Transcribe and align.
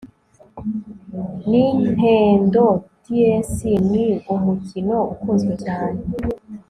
nintendo 1.49 2.65
ds 3.07 3.51
ni 3.91 4.07
umukino 4.33 4.97
ukunzwe 5.13 5.53
cyane 5.65 5.99